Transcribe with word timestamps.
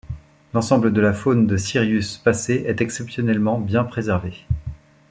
L'ensemble 0.55 0.91
de 0.93 0.99
la 0.99 1.13
faune 1.13 1.45
de 1.45 1.57
Sirius 1.57 2.17
Passet 2.17 2.63
est 2.65 2.81
exceptionnellement 2.81 3.59
bien 3.59 3.83
préservé. 3.83 4.47